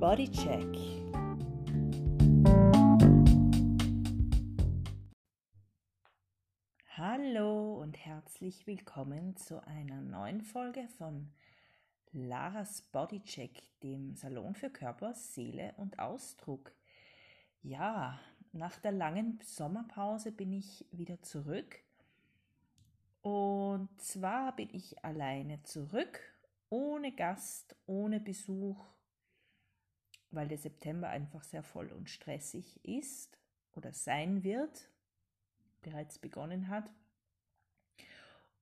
Bodycheck. 0.00 0.64
Hallo 6.96 7.74
und 7.82 7.98
herzlich 7.98 8.66
willkommen 8.66 9.36
zu 9.36 9.62
einer 9.66 10.00
neuen 10.00 10.40
Folge 10.40 10.88
von 10.96 11.30
Laras 12.12 12.80
Bodycheck, 12.80 13.60
dem 13.82 14.14
Salon 14.14 14.54
für 14.54 14.70
Körper, 14.70 15.12
Seele 15.12 15.74
und 15.76 15.98
Ausdruck. 15.98 16.72
Ja, 17.62 18.18
nach 18.52 18.78
der 18.78 18.92
langen 18.92 19.38
Sommerpause 19.44 20.32
bin 20.32 20.54
ich 20.54 20.86
wieder 20.92 21.20
zurück. 21.20 21.78
Und 23.20 23.90
zwar 24.00 24.56
bin 24.56 24.70
ich 24.72 25.04
alleine 25.04 25.62
zurück, 25.62 26.20
ohne 26.70 27.14
Gast, 27.14 27.76
ohne 27.84 28.18
Besuch, 28.18 28.82
weil 30.30 30.48
der 30.48 30.58
September 30.58 31.08
einfach 31.08 31.42
sehr 31.42 31.62
voll 31.62 31.90
und 31.92 32.08
stressig 32.08 32.84
ist 32.84 33.38
oder 33.72 33.92
sein 33.92 34.44
wird, 34.44 34.88
bereits 35.82 36.18
begonnen 36.18 36.68
hat. 36.68 36.90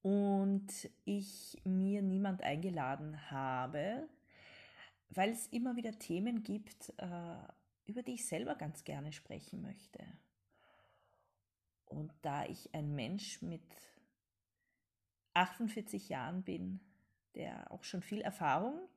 Und 0.03 0.91
ich 1.05 1.61
mir 1.65 2.03
niemand 2.03 2.43
eingeladen 2.43 3.31
habe, 3.31 4.09
weil 5.11 5.31
es 5.31 5.47
immer 5.49 5.77
wieder 5.77 5.99
Themen 5.99 6.43
gibt, 6.43 6.93
äh, 6.99 7.37
über 7.87 8.03
die 8.03 8.15
ich 8.15 8.27
selber 8.27 8.55
ganz 8.55 8.85
gerne 8.85 9.13
sprechen 9.13 9.61
möchte. 9.63 10.05
Und 11.87 12.13
da 12.23 12.45
ich 12.47 12.75
ein 12.75 12.95
Mensch 12.95 13.43
mit 13.43 13.63
48 15.35 16.09
Jahren 16.11 16.43
bin, 16.43 16.81
der 17.35 17.71
auch 17.71 17.85
schon 17.85 18.03
viel 18.03 18.21
Erfahrung 18.21 18.89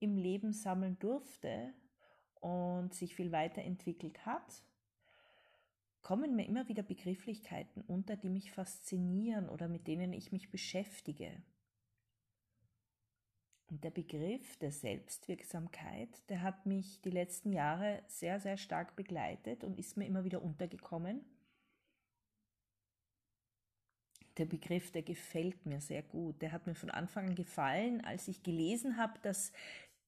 im 0.00 0.16
Leben 0.16 0.52
sammeln 0.52 0.98
durfte 0.98 1.74
und 2.44 2.92
sich 2.92 3.14
viel 3.14 3.32
weiterentwickelt 3.32 4.26
hat, 4.26 4.62
kommen 6.02 6.36
mir 6.36 6.46
immer 6.46 6.68
wieder 6.68 6.82
Begrifflichkeiten 6.82 7.82
unter, 7.86 8.16
die 8.16 8.28
mich 8.28 8.52
faszinieren 8.52 9.48
oder 9.48 9.66
mit 9.66 9.86
denen 9.86 10.12
ich 10.12 10.30
mich 10.30 10.50
beschäftige. 10.50 11.42
Und 13.70 13.82
der 13.82 13.90
Begriff 13.90 14.58
der 14.58 14.72
Selbstwirksamkeit, 14.72 16.10
der 16.28 16.42
hat 16.42 16.66
mich 16.66 17.00
die 17.00 17.10
letzten 17.10 17.50
Jahre 17.50 18.02
sehr, 18.08 18.38
sehr 18.38 18.58
stark 18.58 18.94
begleitet 18.94 19.64
und 19.64 19.78
ist 19.78 19.96
mir 19.96 20.04
immer 20.04 20.24
wieder 20.24 20.42
untergekommen. 20.42 21.24
Der 24.36 24.44
Begriff, 24.44 24.90
der 24.90 25.02
gefällt 25.02 25.64
mir 25.64 25.80
sehr 25.80 26.02
gut. 26.02 26.42
Der 26.42 26.52
hat 26.52 26.66
mir 26.66 26.74
von 26.74 26.90
Anfang 26.90 27.28
an 27.28 27.34
gefallen, 27.36 28.04
als 28.04 28.28
ich 28.28 28.42
gelesen 28.42 28.98
habe, 28.98 29.18
dass 29.20 29.50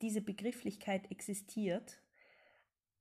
diese 0.02 0.20
Begrifflichkeit 0.20 1.10
existiert 1.10 1.98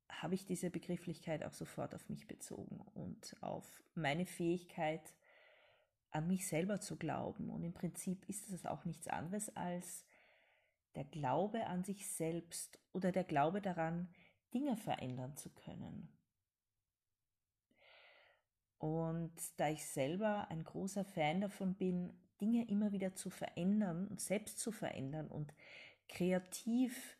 habe 0.09 0.35
ich 0.35 0.45
diese 0.45 0.69
Begrifflichkeit 0.69 1.43
auch 1.43 1.53
sofort 1.53 1.93
auf 1.95 2.07
mich 2.09 2.27
bezogen 2.27 2.79
und 2.93 3.35
auf 3.41 3.65
meine 3.95 4.25
Fähigkeit, 4.25 5.13
an 6.11 6.27
mich 6.27 6.47
selber 6.47 6.79
zu 6.79 6.95
glauben. 6.95 7.49
Und 7.49 7.63
im 7.63 7.73
Prinzip 7.73 8.27
ist 8.29 8.49
es 8.49 8.65
auch 8.65 8.85
nichts 8.85 9.07
anderes 9.07 9.55
als 9.55 10.05
der 10.95 11.03
Glaube 11.03 11.67
an 11.67 11.83
sich 11.83 12.09
selbst 12.09 12.79
oder 12.93 13.11
der 13.11 13.25
Glaube 13.25 13.61
daran, 13.61 14.07
Dinge 14.53 14.77
verändern 14.77 15.35
zu 15.35 15.49
können. 15.49 16.09
Und 18.77 19.33
da 19.57 19.69
ich 19.69 19.85
selber 19.85 20.49
ein 20.49 20.63
großer 20.63 21.03
Fan 21.03 21.41
davon 21.41 21.75
bin, 21.75 22.13
Dinge 22.39 22.67
immer 22.67 22.91
wieder 22.91 23.15
zu 23.15 23.29
verändern 23.29 24.07
und 24.07 24.21
selbst 24.21 24.59
zu 24.59 24.71
verändern 24.71 25.27
und 25.27 25.53
kreativ 26.07 27.17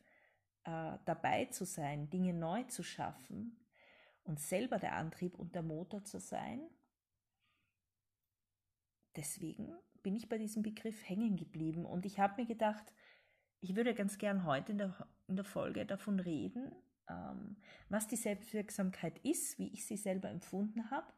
äh, 0.66 0.98
dabei 1.06 1.46
zu 1.46 1.66
sein, 1.66 2.10
Dinge 2.10 2.34
neu 2.34 2.64
zu 2.64 2.84
schaffen 2.84 3.58
und 4.24 4.40
selber 4.40 4.80
der 4.80 4.96
Antrieb 4.96 5.38
und 5.38 5.56
der 5.56 5.62
Motor 5.62 6.04
zu 6.04 6.20
sein. 6.20 6.68
Deswegen 9.16 9.74
bin 10.02 10.16
ich 10.16 10.28
bei 10.28 10.38
diesem 10.38 10.64
Begriff 10.64 11.08
hängen 11.08 11.38
geblieben 11.38 11.86
und 11.86 12.06
ich 12.06 12.20
habe 12.20 12.42
mir 12.42 12.48
gedacht, 12.48 12.94
ich 13.62 13.76
würde 13.76 13.94
ganz 13.94 14.18
gern 14.18 14.46
heute 14.46 14.74
in 14.74 14.78
der, 14.80 15.08
in 15.28 15.36
der 15.36 15.46
Folge 15.46 15.86
davon 15.86 16.20
reden, 16.20 16.76
ähm, 17.10 17.58
was 17.90 18.08
die 18.08 18.16
Selbstwirksamkeit 18.16 19.20
ist, 19.20 19.58
wie 19.60 19.72
ich 19.72 19.86
sie 19.86 19.98
selber 19.98 20.30
empfunden 20.30 20.90
habe 20.92 21.14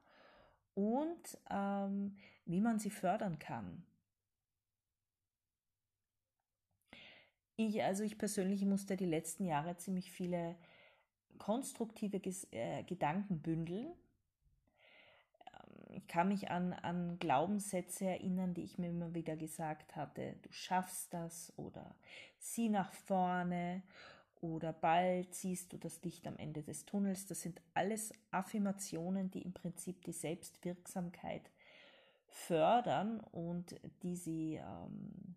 und 0.74 1.38
ähm, 1.50 2.18
wie 2.46 2.62
man 2.62 2.80
sie 2.80 2.92
fördern 2.92 3.40
kann. 3.40 3.87
Ich, 7.60 7.84
also 7.84 8.04
ich 8.04 8.20
persönlich 8.20 8.64
musste 8.66 8.96
die 8.96 9.06
letzten 9.06 9.44
Jahre 9.44 9.76
ziemlich 9.78 10.12
viele 10.12 10.56
konstruktive 11.40 12.20
Ges 12.20 12.48
äh, 12.52 12.84
Gedanken 12.84 13.40
bündeln. 13.40 13.88
Ähm, 15.52 15.96
ich 15.96 16.08
kann 16.08 16.28
mich 16.28 16.52
an, 16.52 16.74
an 16.74 17.18
Glaubenssätze 17.18 18.06
erinnern, 18.06 18.54
die 18.54 18.62
ich 18.62 18.78
mir 18.78 18.90
immer 18.90 19.16
wieder 19.16 19.36
gesagt 19.36 19.96
hatte. 19.96 20.36
Du 20.44 20.52
schaffst 20.52 21.12
das 21.16 21.52
oder 21.58 21.96
sieh 22.38 22.70
nach 22.70 22.94
vorne 22.94 23.82
oder 24.40 24.72
bald 24.72 25.34
siehst 25.34 25.74
du 25.74 25.78
das 25.78 26.04
Licht 26.04 26.28
am 26.28 26.38
Ende 26.38 26.62
des 26.62 26.86
Tunnels. 26.86 27.26
Das 27.26 27.42
sind 27.42 27.60
alles 27.74 28.14
Affirmationen, 28.30 29.32
die 29.32 29.42
im 29.42 29.54
Prinzip 29.54 30.04
die 30.06 30.14
Selbstwirksamkeit 30.14 31.50
fördern 32.28 33.20
und 33.32 33.76
die 34.04 34.16
sie 34.16 34.56
ähm, 34.58 35.36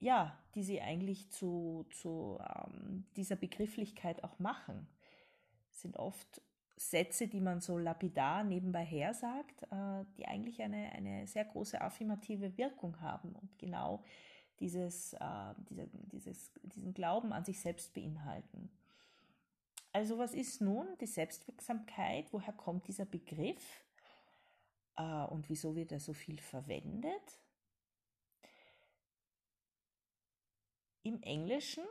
ja, 0.00 0.38
die 0.54 0.62
sie 0.62 0.80
eigentlich 0.80 1.30
zu, 1.30 1.86
zu 1.90 2.38
ähm, 2.40 3.06
dieser 3.16 3.36
Begrifflichkeit 3.36 4.24
auch 4.24 4.38
machen. 4.38 4.86
sind 5.70 5.96
oft 5.96 6.42
Sätze, 6.76 7.26
die 7.26 7.40
man 7.40 7.60
so 7.60 7.78
lapidar 7.78 8.44
nebenbei 8.44 8.84
her 8.84 9.14
sagt, 9.14 9.62
äh, 9.72 10.04
die 10.16 10.26
eigentlich 10.26 10.60
eine, 10.60 10.92
eine 10.92 11.26
sehr 11.26 11.44
große 11.44 11.80
affirmative 11.80 12.56
Wirkung 12.58 13.00
haben 13.00 13.34
und 13.34 13.58
genau 13.58 14.02
dieses, 14.60 15.14
äh, 15.14 15.54
diese, 15.70 15.88
dieses, 16.12 16.52
diesen 16.62 16.92
Glauben 16.92 17.32
an 17.32 17.44
sich 17.44 17.60
selbst 17.60 17.94
beinhalten. 17.94 18.70
Also 19.92 20.18
was 20.18 20.34
ist 20.34 20.60
nun 20.60 20.86
die 21.00 21.06
Selbstwirksamkeit? 21.06 22.30
Woher 22.32 22.52
kommt 22.52 22.86
dieser 22.88 23.06
Begriff? 23.06 23.84
Äh, 24.96 25.24
und 25.24 25.48
wieso 25.48 25.74
wird 25.74 25.92
er 25.92 26.00
so 26.00 26.12
viel 26.12 26.38
verwendet? 26.38 27.40
Im 31.06 31.22
Englischen 31.22 31.84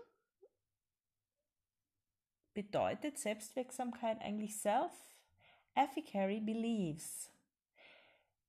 bedeutet 2.54 3.18
Selbstwirksamkeit 3.18 4.20
eigentlich 4.20 4.58
Self-Efficacy 4.58 6.42
Beliefs. 6.42 7.32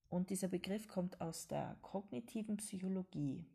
Und 0.09 0.29
dieser 0.29 0.49
Begriff 0.49 0.89
kommt 0.89 1.21
aus 1.21 1.47
der 1.47 1.77
kognitiven 1.83 2.57
Psychologie. 2.57 3.47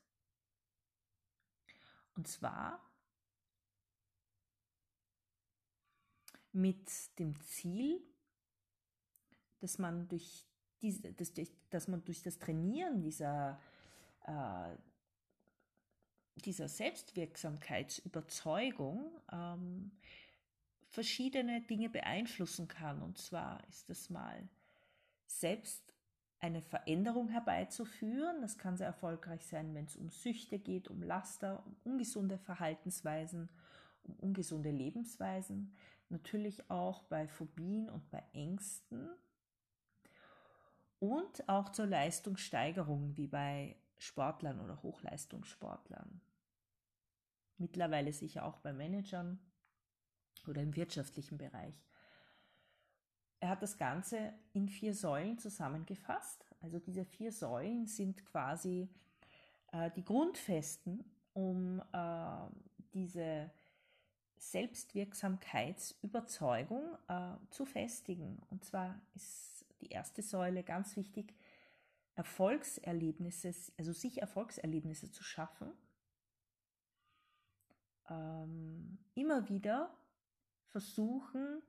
Und 2.14 2.28
zwar 2.28 2.78
mit 6.54 7.18
dem 7.18 7.38
Ziel, 7.40 8.00
dass 9.60 9.78
man 9.78 10.08
durch, 10.08 10.46
diese, 10.80 11.12
dass, 11.12 11.34
dass 11.70 11.88
man 11.88 12.02
durch 12.04 12.22
das 12.22 12.38
Trainieren 12.38 13.02
dieser, 13.02 13.60
äh, 14.26 14.76
dieser 16.36 16.68
Selbstwirksamkeitsüberzeugung 16.68 19.10
ähm, 19.32 19.90
verschiedene 20.88 21.60
Dinge 21.62 21.90
beeinflussen 21.90 22.68
kann. 22.68 23.02
Und 23.02 23.18
zwar 23.18 23.66
ist 23.68 23.90
das 23.90 24.10
mal 24.10 24.48
selbst 25.26 25.92
eine 26.40 26.62
Veränderung 26.62 27.28
herbeizuführen. 27.28 28.42
Das 28.42 28.58
kann 28.58 28.76
sehr 28.76 28.88
erfolgreich 28.88 29.46
sein, 29.46 29.72
wenn 29.74 29.86
es 29.86 29.96
um 29.96 30.10
Süchte 30.10 30.58
geht, 30.58 30.88
um 30.88 31.02
Laster, 31.02 31.64
um 31.66 31.76
ungesunde 31.84 32.36
Verhaltensweisen, 32.38 33.48
ungesunde 34.18 34.70
Lebensweisen. 34.70 35.74
Natürlich 36.08 36.70
auch 36.70 37.04
bei 37.04 37.26
Phobien 37.26 37.88
und 37.90 38.10
bei 38.10 38.22
Ängsten. 38.32 39.08
Und 40.98 41.48
auch 41.48 41.70
zur 41.70 41.86
Leistungssteigerung, 41.86 43.16
wie 43.16 43.26
bei 43.26 43.76
Sportlern 43.98 44.60
oder 44.60 44.82
Hochleistungssportlern. 44.82 46.20
Mittlerweile 47.58 48.12
sicher 48.12 48.44
auch 48.44 48.58
bei 48.58 48.72
Managern 48.72 49.38
oder 50.46 50.62
im 50.62 50.74
wirtschaftlichen 50.76 51.38
Bereich. 51.38 51.84
Er 53.40 53.50
hat 53.50 53.62
das 53.62 53.76
Ganze 53.76 54.32
in 54.52 54.68
vier 54.68 54.94
Säulen 54.94 55.38
zusammengefasst. 55.38 56.46
Also 56.60 56.78
diese 56.78 57.04
vier 57.04 57.30
Säulen 57.30 57.86
sind 57.86 58.24
quasi 58.24 58.88
äh, 59.72 59.90
die 59.90 60.04
Grundfesten, 60.04 61.04
um 61.34 61.82
äh, 61.92 62.46
diese 62.94 63.50
Selbstwirksamkeitsüberzeugung 64.50 66.98
äh, 67.08 67.36
zu 67.50 67.64
festigen. 67.64 68.42
Und 68.50 68.64
zwar 68.64 69.00
ist 69.14 69.66
die 69.80 69.88
erste 69.88 70.22
Säule 70.22 70.62
ganz 70.62 70.96
wichtig, 70.96 71.34
Erfolgserlebnisse, 72.14 73.52
also 73.76 73.92
sich 73.92 74.20
Erfolgserlebnisse 74.20 75.10
zu 75.10 75.24
schaffen. 75.24 75.72
Ähm, 78.08 78.98
immer 79.14 79.48
wieder 79.48 79.92
versuchen, 80.66 81.60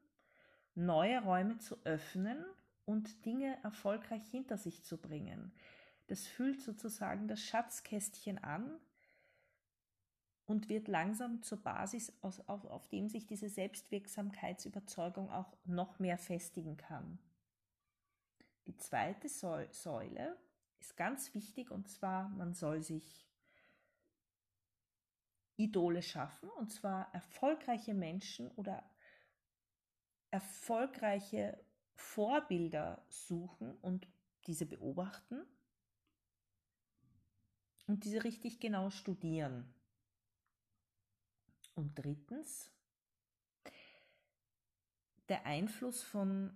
neue 0.76 1.24
Räume 1.24 1.58
zu 1.58 1.84
öffnen 1.86 2.46
und 2.86 3.26
Dinge 3.26 3.58
erfolgreich 3.64 4.24
hinter 4.30 4.58
sich 4.58 4.84
zu 4.84 4.98
bringen. 4.98 5.52
Das 6.08 6.28
füllt 6.28 6.62
sozusagen 6.62 7.28
das 7.28 7.42
Schatzkästchen 7.42 8.44
an 8.44 8.80
und 10.46 10.70
wird 10.70 10.88
langsam 10.88 11.42
zur 11.42 11.62
Basis, 11.62 12.14
auf, 12.22 12.40
auf 12.48 12.88
dem 12.90 13.10
sich 13.10 13.26
diese 13.26 13.50
Selbstwirksamkeitsüberzeugung 13.50 15.30
auch 15.32 15.56
noch 15.66 16.00
mehr 16.00 16.18
festigen 16.18 16.78
kann. 16.78 17.20
Die 18.68 18.78
zweite 18.78 19.30
Säule 19.30 20.38
ist 20.80 20.98
ganz 20.98 21.34
wichtig 21.34 21.72
und 21.72 21.90
zwar, 21.90 22.30
man 22.30 22.54
soll 22.54 22.82
sich 22.82 23.28
Idole 25.58 26.02
schaffen 26.02 26.50
und 26.50 26.72
zwar 26.72 27.14
erfolgreiche 27.14 27.94
Menschen 27.94 28.52
oder 28.52 28.84
erfolgreiche 30.32 31.64
Vorbilder 31.96 33.06
suchen 33.08 33.76
und 33.78 34.08
diese 34.48 34.66
beobachten 34.66 35.42
und 37.88 38.04
diese 38.04 38.24
richtig 38.24 38.60
genau 38.60 38.90
studieren. 38.90 39.75
Und 41.76 41.94
drittens, 41.96 42.72
der 45.30 45.46
Einfluss 45.46 46.02
von 46.02 46.52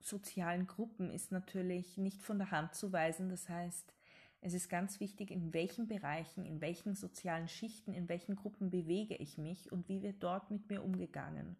sozialen 0.00 0.66
Gruppen 0.66 1.10
ist 1.10 1.32
natürlich 1.32 1.96
nicht 1.96 2.22
von 2.22 2.38
der 2.38 2.50
Hand 2.50 2.74
zu 2.74 2.92
weisen. 2.92 3.28
Das 3.28 3.48
heißt, 3.48 3.94
es 4.40 4.54
ist 4.54 4.68
ganz 4.68 4.98
wichtig, 4.98 5.30
in 5.30 5.54
welchen 5.54 5.86
Bereichen, 5.86 6.44
in 6.44 6.60
welchen 6.60 6.94
sozialen 6.94 7.48
Schichten, 7.48 7.92
in 7.92 8.08
welchen 8.08 8.34
Gruppen 8.34 8.70
bewege 8.70 9.14
ich 9.16 9.38
mich 9.38 9.70
und 9.70 9.88
wie 9.88 10.02
wird 10.02 10.22
dort 10.22 10.50
mit 10.50 10.68
mir 10.68 10.82
umgegangen. 10.82 11.56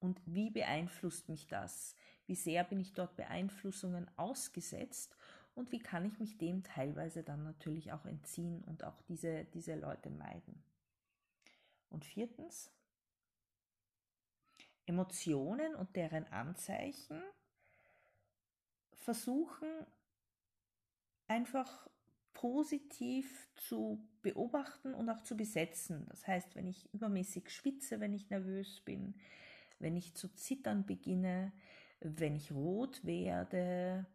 Und 0.00 0.20
wie 0.26 0.50
beeinflusst 0.50 1.28
mich 1.28 1.46
das? 1.46 1.94
Wie 2.26 2.34
sehr 2.34 2.64
bin 2.64 2.80
ich 2.80 2.92
dort 2.92 3.16
Beeinflussungen 3.16 4.08
ausgesetzt? 4.16 5.16
Und 5.58 5.72
wie 5.72 5.80
kann 5.80 6.04
ich 6.04 6.20
mich 6.20 6.38
dem 6.38 6.62
teilweise 6.62 7.24
dann 7.24 7.42
natürlich 7.42 7.90
auch 7.90 8.04
entziehen 8.04 8.62
und 8.62 8.84
auch 8.84 9.02
diese, 9.08 9.44
diese 9.46 9.74
Leute 9.74 10.08
meiden? 10.08 10.62
Und 11.90 12.04
viertens, 12.04 12.70
Emotionen 14.86 15.74
und 15.74 15.96
deren 15.96 16.28
Anzeichen 16.28 17.20
versuchen 18.92 19.68
einfach 21.26 21.90
positiv 22.34 23.48
zu 23.56 24.08
beobachten 24.22 24.94
und 24.94 25.10
auch 25.10 25.24
zu 25.24 25.36
besetzen. 25.36 26.06
Das 26.08 26.24
heißt, 26.24 26.54
wenn 26.54 26.68
ich 26.68 26.88
übermäßig 26.94 27.50
schwitze, 27.50 27.98
wenn 27.98 28.14
ich 28.14 28.30
nervös 28.30 28.80
bin, 28.82 29.16
wenn 29.80 29.96
ich 29.96 30.14
zu 30.14 30.32
zittern 30.36 30.86
beginne, 30.86 31.52
wenn 31.98 32.36
ich 32.36 32.52
rot 32.52 33.04
werde, 33.04 34.06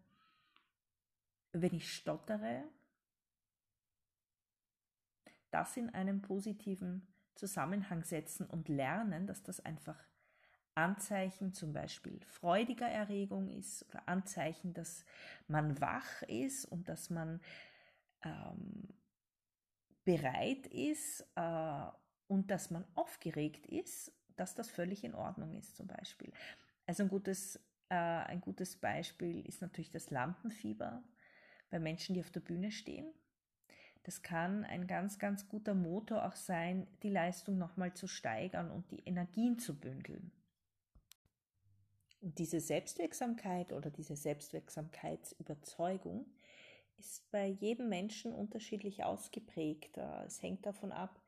wenn 1.54 1.74
ich 1.74 1.94
stottere, 1.94 2.64
das 5.52 5.78
in 5.78 5.90
einen 5.92 6.22
positiven 6.22 7.08
Zusammenhang 7.36 8.04
setzen 8.04 8.46
und 8.46 8.70
lernen, 8.70 9.28
dass 9.28 9.44
das 9.44 9.60
einfach 9.60 9.98
Anzeichen 10.76 11.54
zum 11.54 11.72
Beispiel 11.74 12.20
freudiger 12.26 12.88
Erregung 12.88 13.48
ist 13.48 13.88
oder 13.90 14.08
Anzeichen, 14.08 14.74
dass 14.74 15.06
man 15.48 15.80
wach 15.80 16.24
ist 16.24 16.66
und 16.66 16.90
dass 16.90 17.12
man 17.12 17.40
ähm, 18.24 18.90
bereit 20.04 20.66
ist 20.68 21.26
äh, 21.36 21.86
und 22.28 22.50
dass 22.50 22.72
man 22.72 22.86
aufgeregt 22.96 23.68
ist, 23.68 24.12
dass 24.36 24.56
das 24.56 24.72
völlig 24.72 25.04
in 25.04 25.14
Ordnung 25.14 25.54
ist 25.54 25.76
zum 25.76 25.86
Beispiel. 25.86 26.34
Also 26.88 27.04
ein 27.04 27.10
gutes, 27.10 27.58
äh, 27.90 27.96
ein 27.96 28.42
gutes 28.42 28.76
Beispiel 28.76 29.46
ist 29.48 29.62
natürlich 29.62 29.92
das 29.92 30.10
Lampenfieber 30.10 31.04
bei 31.74 31.80
Menschen, 31.80 32.14
die 32.14 32.22
auf 32.22 32.30
der 32.30 32.40
Bühne 32.40 32.72
stehen. 32.72 33.12
Das 34.04 34.22
kann 34.22 34.64
ein 34.64 34.86
ganz, 34.86 35.18
ganz 35.18 35.50
guter 35.50 35.74
Motor 35.74 36.28
auch 36.28 36.36
sein, 36.36 36.86
die 37.02 37.10
Leistung 37.10 37.58
nochmal 37.58 37.96
zu 37.96 38.08
steigern 38.08 38.70
und 38.70 38.92
die 38.92 39.02
Energien 39.08 39.58
zu 39.58 39.80
bündeln. 39.80 40.32
Und 42.22 42.38
diese 42.38 42.60
Selbstwirksamkeit 42.60 43.74
oder 43.74 43.90
diese 43.90 44.16
Selbstwirksamkeitsüberzeugung 44.16 46.28
ist 47.00 47.32
bei 47.32 47.48
jedem 47.48 47.90
Menschen 47.90 48.36
unterschiedlich 48.36 49.04
ausgeprägt. 49.04 49.98
Es 50.28 50.44
hängt 50.44 50.68
davon 50.68 50.92
ab, 50.92 51.20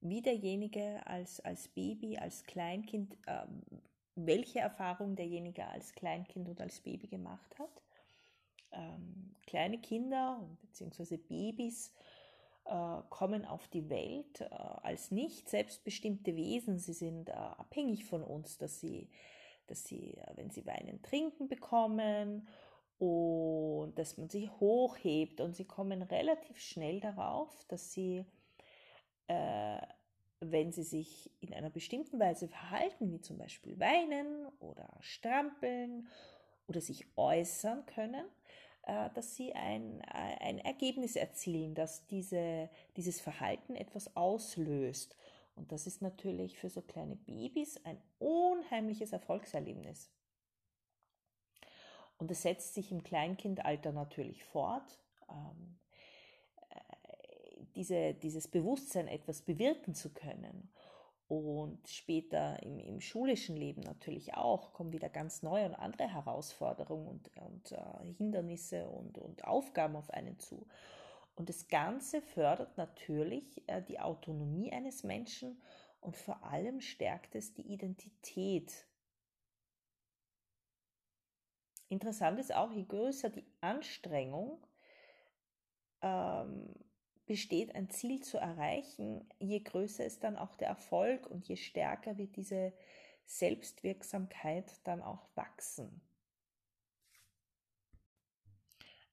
wie 0.00 0.22
derjenige 0.22 1.06
als, 1.06 1.38
als 1.40 1.68
Baby, 1.68 2.16
als 2.16 2.44
Kleinkind, 2.44 3.18
äh, 3.26 3.44
welche 4.14 4.60
Erfahrung 4.60 5.16
derjenige 5.16 5.66
als 5.66 5.92
Kleinkind 5.92 6.48
oder 6.48 6.64
als 6.64 6.80
Baby 6.80 7.08
gemacht 7.08 7.58
hat. 7.58 7.81
Ähm, 8.72 9.34
kleine 9.46 9.78
Kinder 9.78 10.40
bzw. 10.62 11.16
Babys 11.16 11.92
äh, 12.64 13.02
kommen 13.10 13.44
auf 13.44 13.68
die 13.68 13.88
Welt 13.90 14.40
äh, 14.40 14.46
als 14.50 15.10
nicht 15.10 15.48
selbstbestimmte 15.48 16.36
Wesen. 16.36 16.78
Sie 16.78 16.92
sind 16.92 17.28
äh, 17.28 17.32
abhängig 17.32 18.04
von 18.04 18.22
uns, 18.22 18.58
dass 18.58 18.80
sie, 18.80 19.10
dass 19.66 19.84
sie, 19.84 20.14
äh, 20.14 20.36
wenn 20.36 20.50
sie 20.50 20.64
weinen, 20.66 21.02
trinken 21.02 21.48
bekommen 21.48 22.48
und 22.98 23.98
dass 23.98 24.16
man 24.16 24.28
sie 24.28 24.48
hochhebt 24.48 25.40
und 25.40 25.56
sie 25.56 25.64
kommen 25.64 26.02
relativ 26.02 26.60
schnell 26.60 27.00
darauf, 27.00 27.64
dass 27.66 27.92
sie, 27.92 28.24
äh, 29.26 29.80
wenn 30.38 30.72
sie 30.72 30.84
sich 30.84 31.30
in 31.40 31.52
einer 31.52 31.70
bestimmten 31.70 32.20
Weise 32.20 32.48
verhalten, 32.48 33.10
wie 33.10 33.20
zum 33.20 33.38
Beispiel 33.38 33.78
weinen 33.80 34.46
oder 34.60 34.88
strampeln 35.00 36.06
oder 36.68 36.80
sich 36.80 37.06
äußern 37.16 37.86
können, 37.86 38.24
dass 38.84 39.36
sie 39.36 39.54
ein, 39.54 40.02
ein 40.02 40.58
Ergebnis 40.58 41.16
erzielen, 41.16 41.74
dass 41.74 42.06
diese, 42.08 42.68
dieses 42.96 43.20
Verhalten 43.20 43.76
etwas 43.76 44.16
auslöst. 44.16 45.16
Und 45.54 45.70
das 45.70 45.86
ist 45.86 46.02
natürlich 46.02 46.58
für 46.58 46.68
so 46.68 46.82
kleine 46.82 47.16
Babys 47.16 47.78
ein 47.84 48.00
unheimliches 48.18 49.12
Erfolgserlebnis. 49.12 50.10
Und 52.18 52.30
es 52.30 52.42
setzt 52.42 52.74
sich 52.74 52.90
im 52.90 53.02
Kleinkindalter 53.02 53.92
natürlich 53.92 54.44
fort. 54.44 54.98
Ähm, 55.28 55.78
äh, 56.70 57.64
diese, 57.76 58.14
dieses 58.14 58.48
Bewusstsein, 58.48 59.08
etwas 59.08 59.42
bewirken 59.42 59.94
zu 59.94 60.12
können. 60.12 60.70
Und 61.32 61.88
später 61.88 62.62
im, 62.62 62.78
im, 62.78 63.00
schulischen 63.00 63.56
Leben 63.56 63.80
natürlich 63.80 64.34
auch 64.34 64.74
kommen 64.74 64.92
wieder 64.92 65.08
ganz 65.08 65.42
neue 65.42 65.64
und 65.64 65.74
andere 65.74 66.06
Herausforderungen 66.06 67.06
und, 67.08 67.30
und 67.38 67.72
äh, 67.72 68.14
Hindernisse 68.18 68.86
und, 68.86 69.16
und 69.16 69.42
Aufgaben 69.44 69.96
auf 69.96 70.10
einen 70.10 70.38
zu. 70.38 70.66
Und 71.34 71.48
das 71.48 71.68
Ganze 71.68 72.20
fördert 72.20 72.76
natürlich 72.76 73.66
äh, 73.66 73.80
die 73.80 73.98
Autonomie 73.98 74.74
eines 74.74 75.04
Menschen 75.04 75.62
und 76.02 76.18
vor 76.18 76.44
allem 76.44 76.82
stärkt 76.82 77.34
es 77.34 77.54
die 77.54 77.66
Identität. 77.72 78.86
Interessant 81.88 82.40
ist 82.40 82.54
auch, 82.54 82.72
je 82.72 82.84
größer 82.84 83.30
die 83.30 83.46
Anstrengung, 83.62 84.66
ähm, 86.02 86.74
besteht, 87.26 87.74
ein 87.74 87.90
Ziel 87.90 88.20
zu 88.20 88.38
erreichen, 88.38 89.28
je 89.38 89.60
größer 89.60 90.04
ist 90.04 90.24
dann 90.24 90.36
auch 90.36 90.56
der 90.56 90.68
Erfolg 90.68 91.26
und 91.26 91.46
je 91.48 91.56
stärker 91.56 92.18
wird 92.18 92.36
diese 92.36 92.72
Selbstwirksamkeit 93.24 94.80
dann 94.84 95.02
auch 95.02 95.28
wachsen. 95.34 96.00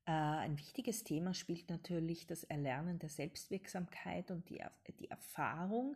Äh, 0.05 0.11
ein 0.11 0.57
wichtiges 0.57 1.03
Thema 1.03 1.33
spielt 1.33 1.69
natürlich 1.69 2.25
das 2.25 2.43
Erlernen 2.43 2.97
der 2.97 3.09
Selbstwirksamkeit 3.09 4.31
und 4.31 4.49
die, 4.49 4.63
die 4.99 5.09
Erfahrung, 5.09 5.95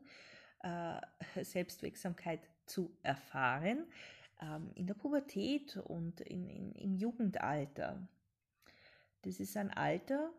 äh, 0.61 1.01
Selbstwirksamkeit 1.43 2.47
zu 2.65 2.95
erfahren 3.01 3.87
ähm, 4.41 4.71
in 4.75 4.87
der 4.87 4.93
Pubertät 4.93 5.77
und 5.77 6.21
in, 6.21 6.47
in, 6.47 6.71
im 6.73 6.95
Jugendalter. 6.95 8.07
Das 9.23 9.39
ist 9.39 9.57
ein 9.57 9.71
Alter, 9.71 10.31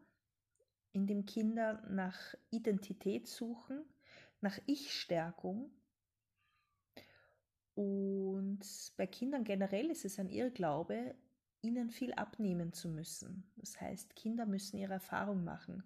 in 0.94 1.06
dem 1.06 1.26
Kinder 1.26 1.82
nach 1.90 2.34
Identität 2.50 3.26
suchen, 3.26 3.84
nach 4.40 4.58
Ich-Stärkung. 4.66 5.70
Und 7.74 8.60
bei 8.96 9.06
Kindern 9.06 9.42
generell 9.42 9.90
ist 9.90 10.04
es 10.04 10.20
ein 10.20 10.28
Irrglaube, 10.28 11.16
ihnen 11.62 11.90
viel 11.90 12.14
abnehmen 12.14 12.72
zu 12.72 12.88
müssen. 12.88 13.50
Das 13.56 13.80
heißt, 13.80 14.14
Kinder 14.14 14.46
müssen 14.46 14.78
ihre 14.78 14.92
Erfahrung 14.92 15.42
machen 15.42 15.82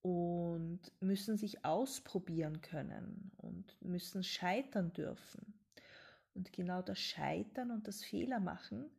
und 0.00 0.80
müssen 1.00 1.36
sich 1.36 1.64
ausprobieren 1.64 2.62
können 2.62 3.30
und 3.36 3.76
müssen 3.82 4.24
scheitern 4.24 4.92
dürfen. 4.94 5.54
Und 6.32 6.52
genau 6.52 6.80
das 6.80 6.98
Scheitern 6.98 7.70
und 7.70 7.86
das 7.86 8.02
Fehlermachen 8.02 8.90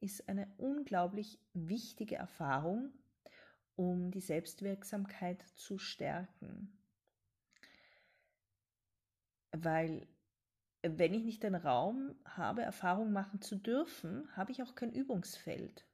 ist 0.00 0.28
eine 0.28 0.46
unglaublich 0.58 1.38
wichtige 1.54 2.16
Erfahrung, 2.16 2.92
um 3.76 4.10
die 4.10 4.20
Selbstwirksamkeit 4.20 5.42
zu 5.56 5.78
stärken. 5.78 6.76
Weil 9.52 10.06
wenn 10.82 11.12
ich 11.12 11.24
nicht 11.24 11.42
den 11.42 11.54
Raum 11.54 12.14
habe, 12.24 12.62
Erfahrung 12.62 13.12
machen 13.12 13.42
zu 13.42 13.56
dürfen, 13.56 14.28
habe 14.36 14.52
ich 14.52 14.62
auch 14.62 14.74
kein 14.74 14.92
Übungsfeld. 14.92 15.84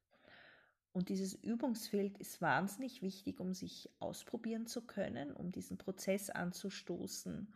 Und 0.92 1.08
dieses 1.10 1.34
Übungsfeld 1.34 2.16
ist 2.18 2.40
wahnsinnig 2.40 3.02
wichtig, 3.02 3.40
um 3.40 3.52
sich 3.52 3.90
ausprobieren 3.98 4.66
zu 4.66 4.86
können, 4.86 5.32
um 5.32 5.50
diesen 5.50 5.76
Prozess 5.76 6.30
anzustoßen, 6.30 7.52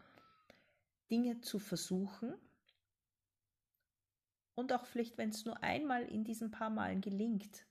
Dinge 1.10 1.40
zu 1.40 1.58
versuchen. 1.58 2.34
Und 4.54 4.72
auch 4.72 4.84
vielleicht, 4.84 5.16
wenn 5.16 5.30
es 5.30 5.46
nur 5.46 5.62
einmal 5.62 6.02
in 6.02 6.24
diesen 6.24 6.50
paar 6.50 6.68
Malen 6.68 7.00
gelingt, 7.00 7.64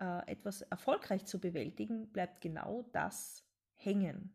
äh, 0.00 0.30
etwas 0.30 0.62
erfolgreich 0.62 1.24
zu 1.26 1.40
bewältigen, 1.40 2.10
bleibt 2.12 2.40
genau 2.40 2.82
das 2.92 3.44
hängen. 3.74 4.32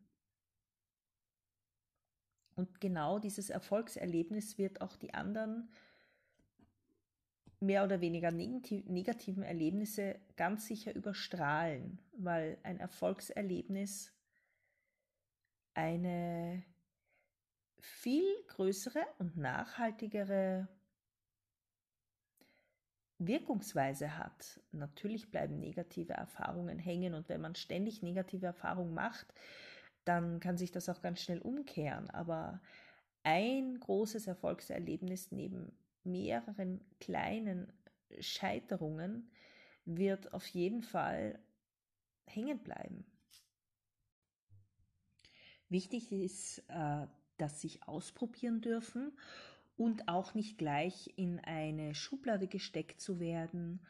Und 2.54 2.80
genau 2.80 3.18
dieses 3.18 3.50
Erfolgserlebnis 3.50 4.58
wird 4.58 4.80
auch 4.80 4.96
die 4.96 5.14
anderen 5.14 5.70
mehr 7.60 7.84
oder 7.84 8.00
weniger 8.00 8.30
negativen 8.30 9.42
Erlebnisse 9.42 10.18
ganz 10.36 10.66
sicher 10.66 10.94
überstrahlen, 10.94 12.00
weil 12.12 12.58
ein 12.62 12.80
Erfolgserlebnis 12.80 14.12
eine 15.74 16.64
viel 17.78 18.24
größere 18.48 19.06
und 19.18 19.36
nachhaltigere 19.36 20.68
Wirkungsweise 23.20 24.16
hat. 24.16 24.60
Natürlich 24.72 25.30
bleiben 25.30 25.60
negative 25.60 26.14
Erfahrungen 26.14 26.78
hängen 26.78 27.14
und 27.14 27.28
wenn 27.28 27.40
man 27.40 27.54
ständig 27.54 28.02
negative 28.02 28.46
Erfahrungen 28.46 28.94
macht, 28.94 29.26
dann 30.04 30.40
kann 30.40 30.56
sich 30.56 30.72
das 30.72 30.88
auch 30.88 31.02
ganz 31.02 31.20
schnell 31.20 31.40
umkehren. 31.40 32.08
Aber 32.10 32.60
ein 33.22 33.78
großes 33.78 34.26
Erfolgserlebnis 34.26 35.30
neben 35.32 35.72
mehreren 36.02 36.80
kleinen 36.98 37.70
Scheiterungen 38.20 39.30
wird 39.84 40.32
auf 40.32 40.46
jeden 40.46 40.82
Fall 40.82 41.38
hängen 42.26 42.58
bleiben. 42.62 43.04
Wichtig 45.68 46.10
ist, 46.10 46.64
äh, 46.68 47.06
dass 47.36 47.60
sich 47.60 47.86
ausprobieren 47.86 48.60
dürfen 48.60 49.12
und 49.80 50.08
auch 50.08 50.34
nicht 50.34 50.58
gleich 50.58 51.10
in 51.16 51.40
eine 51.40 51.94
Schublade 51.94 52.48
gesteckt 52.48 53.00
zu 53.00 53.18
werden, 53.18 53.80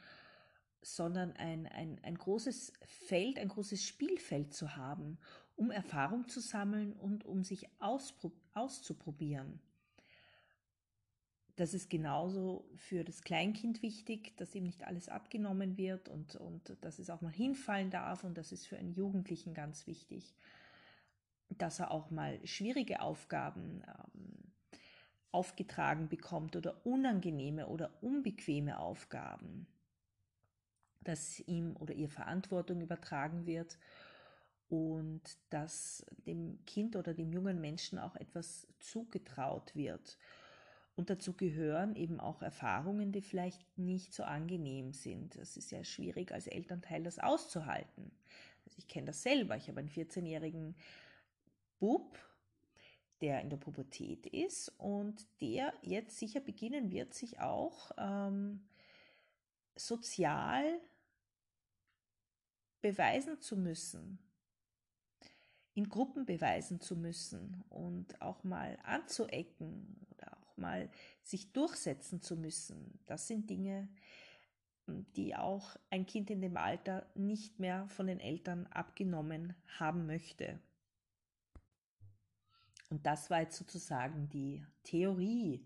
sondern 0.83 1.33
ein, 1.33 1.67
ein, 1.67 1.99
ein 2.05 2.15
großes 2.17 2.73
Feld, 2.85 3.41
ein 3.41 3.49
großes 3.49 3.83
Spielfeld 3.85 4.55
zu 4.55 4.77
haben, 4.77 5.19
um 5.57 5.73
Erfahrung 5.73 6.29
zu 6.29 6.39
sammeln 6.39 6.93
und 6.93 7.25
um 7.25 7.43
sich 7.43 7.67
auszuprobieren. 7.81 9.59
Das 11.57 11.75
ist 11.75 11.91
genauso 11.91 12.71
für 12.77 13.03
das 13.03 13.23
Kleinkind 13.23 13.83
wichtig, 13.83 14.37
dass 14.37 14.55
ihm 14.55 14.63
nicht 14.63 14.85
alles 14.85 15.09
abgenommen 15.09 15.77
wird 15.77 16.09
und, 16.09 16.37
und 16.37 16.77
dass 16.83 17.01
es 17.01 17.11
auch 17.11 17.21
mal 17.21 17.33
hinfallen 17.33 17.91
darf. 17.91 18.23
Und 18.23 18.39
das 18.39 18.53
ist 18.53 18.69
für 18.69 18.79
einen 18.79 18.95
Jugendlichen 18.95 19.55
ganz 19.55 19.89
wichtig, 19.89 20.37
dass 21.49 21.81
er 21.81 21.91
auch 21.91 22.13
mal 22.13 22.39
schwierige 22.47 23.01
Aufgaben 23.01 23.83
ähm, 23.89 24.50
aufgetragen 25.33 26.09
bekommt 26.09 26.57
oder 26.57 26.85
unangenehme 26.85 27.69
oder 27.69 27.91
unbequeme 28.03 28.79
Aufgaben, 28.79 29.67
dass 31.03 31.41
ihm 31.41 31.77
oder 31.77 31.95
ihr 31.95 32.09
Verantwortung 32.09 32.81
übertragen 32.81 33.47
wird 33.47 33.79
und 34.69 35.23
dass 35.51 36.07
dem 36.27 36.65
Kind 36.67 36.97
oder 36.97 37.15
dem 37.15 37.33
jungen 37.33 37.61
Menschen 37.61 37.99
auch 37.99 38.17
etwas 38.17 38.69
zugetraut 38.79 39.75
wird. 39.75 40.19
Und 40.95 41.11
dazu 41.11 41.33
gehören 41.33 41.97
eben 41.97 42.21
auch 42.21 42.43
Erfahrungen, 42.43 43.11
die 43.11 43.23
vielleicht 43.23 43.79
nicht 43.79 44.13
so 44.13 44.23
angenehm 44.23 44.93
sind. 44.93 45.37
Es 45.37 45.57
ist 45.57 45.71
ja 45.71 45.83
schwierig 45.83 46.33
als 46.33 46.47
Elternteil 46.47 47.03
das 47.03 47.19
auszuhalten. 47.19 48.13
Also 48.65 48.79
ich 48.79 48.87
kenne 48.87 49.07
das 49.07 49.23
selber. 49.23 49.57
Ich 49.57 49.69
habe 49.69 49.81
einen 49.81 49.89
14-jährigen 49.89 50.77
Bub, 51.79 52.19
der 53.21 53.41
in 53.41 53.51
der 53.51 53.57
Pubertät 53.57 54.27
ist 54.27 54.69
und 54.79 55.27
der 55.41 55.73
jetzt 55.83 56.19
sicher 56.19 56.41
beginnen 56.41 56.91
wird, 56.91 57.15
sich 57.15 57.41
auch 57.41 57.91
ähm, 57.99 58.63
sozial 59.77 60.81
beweisen 62.81 63.41
zu 63.41 63.57
müssen, 63.57 64.19
in 65.75 65.89
Gruppen 65.89 66.25
beweisen 66.27 66.81
zu 66.81 66.97
müssen 66.97 67.63
und 67.69 68.21
auch 68.21 68.43
mal 68.43 68.79
anzuecken 68.83 70.07
oder 70.11 70.37
auch 70.39 70.57
mal 70.57 70.91
sich 71.23 71.53
durchsetzen 71.53 72.23
zu 72.23 72.37
müssen. 72.37 72.99
Das 73.07 73.29
sind 73.29 73.51
Dinge, 73.51 73.89
die 74.87 75.37
auch 75.37 75.77
ein 75.91 76.07
Kind 76.07 76.31
in 76.31 76.41
dem 76.41 76.57
Alter 76.57 77.07
nicht 77.15 77.59
mehr 77.59 77.87
von 77.89 78.07
den 78.07 78.21
Eltern 78.21 78.67
abgenommen 78.67 79.55
haben 79.79 80.07
möchte. 80.07 80.59
Und 82.91 83.07
das 83.07 83.31
war 83.31 83.41
jetzt 83.41 83.57
sozusagen 83.57 84.29
die 84.29 84.65
Theorie. 84.83 85.65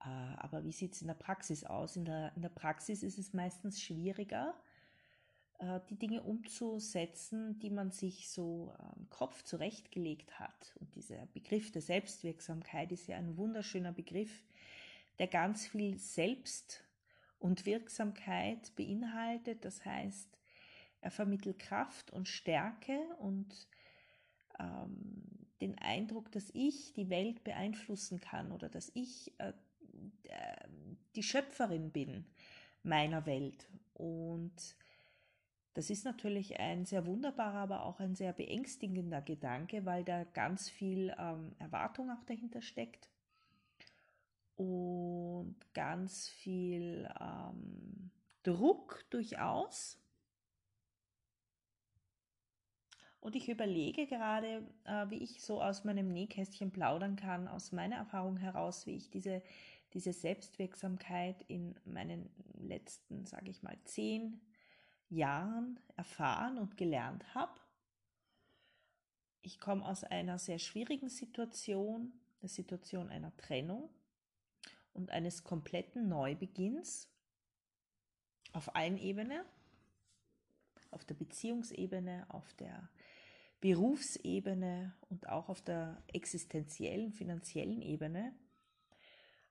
Äh, 0.00 0.08
aber 0.38 0.64
wie 0.64 0.72
sieht 0.72 0.94
es 0.94 1.02
in 1.02 1.08
der 1.08 1.14
Praxis 1.14 1.64
aus? 1.64 1.96
In 1.96 2.04
der, 2.04 2.32
in 2.36 2.42
der 2.42 2.48
Praxis 2.48 3.02
ist 3.02 3.18
es 3.18 3.32
meistens 3.32 3.82
schwieriger, 3.82 4.54
äh, 5.58 5.80
die 5.90 5.98
Dinge 5.98 6.22
umzusetzen, 6.22 7.58
die 7.58 7.70
man 7.70 7.90
sich 7.90 8.28
so 8.28 8.72
am 8.78 9.08
Kopf 9.10 9.42
zurechtgelegt 9.42 10.38
hat. 10.38 10.74
Und 10.80 10.94
dieser 10.94 11.26
Begriff 11.26 11.72
der 11.72 11.82
Selbstwirksamkeit 11.82 12.92
ist 12.92 13.08
ja 13.08 13.16
ein 13.16 13.36
wunderschöner 13.36 13.92
Begriff, 13.92 14.44
der 15.18 15.26
ganz 15.26 15.66
viel 15.66 15.98
Selbst 15.98 16.84
und 17.40 17.66
Wirksamkeit 17.66 18.74
beinhaltet. 18.76 19.64
Das 19.64 19.84
heißt, 19.84 20.38
er 21.00 21.10
vermittelt 21.10 21.58
Kraft 21.58 22.12
und 22.12 22.28
Stärke 22.28 22.98
und 23.18 23.68
ähm, 24.58 25.33
den 25.60 25.78
Eindruck, 25.78 26.30
dass 26.32 26.50
ich 26.52 26.92
die 26.94 27.10
Welt 27.10 27.44
beeinflussen 27.44 28.20
kann 28.20 28.52
oder 28.52 28.68
dass 28.68 28.90
ich 28.94 29.32
äh, 29.38 29.52
die 31.14 31.22
Schöpferin 31.22 31.90
bin 31.90 32.26
meiner 32.82 33.26
Welt. 33.26 33.68
Und 33.94 34.76
das 35.74 35.90
ist 35.90 36.04
natürlich 36.04 36.58
ein 36.58 36.84
sehr 36.84 37.06
wunderbarer, 37.06 37.58
aber 37.58 37.84
auch 37.84 38.00
ein 38.00 38.14
sehr 38.14 38.32
beängstigender 38.32 39.22
Gedanke, 39.22 39.84
weil 39.84 40.04
da 40.04 40.24
ganz 40.24 40.68
viel 40.68 41.14
ähm, 41.18 41.52
Erwartung 41.58 42.10
auch 42.10 42.24
dahinter 42.24 42.62
steckt 42.62 43.08
und 44.56 45.56
ganz 45.72 46.28
viel 46.28 47.08
ähm, 47.20 48.10
Druck 48.44 49.04
durchaus 49.10 49.98
Und 53.24 53.36
ich 53.36 53.48
überlege 53.48 54.06
gerade, 54.06 54.62
äh, 54.84 55.08
wie 55.08 55.16
ich 55.16 55.40
so 55.40 55.62
aus 55.62 55.82
meinem 55.84 56.12
Nähkästchen 56.12 56.70
plaudern 56.70 57.16
kann, 57.16 57.48
aus 57.48 57.72
meiner 57.72 57.96
Erfahrung 57.96 58.36
heraus, 58.36 58.86
wie 58.86 58.96
ich 58.96 59.08
diese, 59.08 59.42
diese 59.94 60.12
Selbstwirksamkeit 60.12 61.40
in 61.48 61.74
meinen 61.86 62.28
letzten, 62.52 63.24
sage 63.24 63.48
ich 63.48 63.62
mal, 63.62 63.78
zehn 63.84 64.42
Jahren 65.08 65.80
erfahren 65.96 66.58
und 66.58 66.76
gelernt 66.76 67.34
habe. 67.34 67.58
Ich 69.40 69.58
komme 69.58 69.86
aus 69.86 70.04
einer 70.04 70.38
sehr 70.38 70.58
schwierigen 70.58 71.08
Situation, 71.08 72.12
der 72.42 72.50
Situation 72.50 73.08
einer 73.08 73.34
Trennung 73.38 73.88
und 74.92 75.10
eines 75.10 75.44
kompletten 75.44 76.10
Neubeginns 76.10 77.08
auf 78.52 78.76
allen 78.76 78.98
Ebenen, 78.98 79.46
auf 80.90 81.06
der 81.06 81.14
Beziehungsebene, 81.14 82.26
auf 82.28 82.52
der 82.52 82.86
Berufsebene 83.64 84.94
und 85.08 85.30
auch 85.30 85.48
auf 85.48 85.62
der 85.62 86.02
existenziellen, 86.08 87.12
finanziellen 87.12 87.80
Ebene. 87.80 88.34